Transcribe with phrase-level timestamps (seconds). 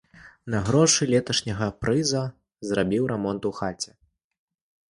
[0.53, 2.23] На грошы леташняга прыза
[2.71, 3.91] зрабіў рамонт у хаце.